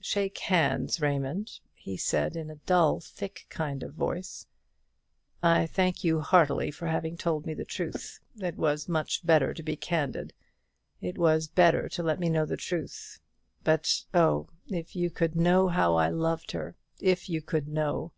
"Shake 0.00 0.38
hands, 0.38 0.98
Raymond," 1.02 1.60
he 1.74 1.98
said, 1.98 2.36
in 2.36 2.48
a 2.48 2.54
dull, 2.56 3.00
thick 3.00 3.44
kind 3.50 3.82
of 3.82 3.92
voice; 3.92 4.46
"I 5.42 5.66
thank 5.66 6.02
you 6.02 6.22
heartily 6.22 6.70
for 6.70 6.86
having 6.86 7.18
told 7.18 7.44
me 7.44 7.52
the 7.52 7.66
truth; 7.66 8.18
it 8.38 8.56
was 8.56 8.88
much 8.88 9.26
better 9.26 9.52
to 9.52 9.62
be 9.62 9.76
candid; 9.76 10.32
it 11.02 11.18
was 11.18 11.48
better 11.48 11.86
to 11.90 12.02
let 12.02 12.18
me 12.18 12.30
know 12.30 12.46
the 12.46 12.56
truth. 12.56 13.20
But, 13.62 14.06
oh, 14.14 14.48
if 14.68 14.96
you 14.96 15.10
could 15.10 15.36
know 15.36 15.68
how 15.68 15.96
I 15.96 16.08
loved 16.08 16.52
her 16.52 16.76
if 16.98 17.28
you 17.28 17.42
could 17.42 17.68
know! 17.68 18.12